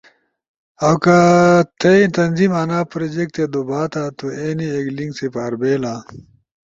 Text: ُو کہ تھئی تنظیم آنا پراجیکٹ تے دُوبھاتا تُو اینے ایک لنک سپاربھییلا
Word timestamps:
ُو 0.87 0.91
کہ 1.03 1.17
تھئی 1.79 2.03
تنظیم 2.17 2.51
آنا 2.61 2.79
پراجیکٹ 2.91 3.31
تے 3.35 3.43
دُوبھاتا 3.53 4.03
تُو 4.17 4.25
اینے 4.39 4.67
ایک 4.75 4.87
لنک 4.95 5.11
سپاربھییلا 5.19 5.93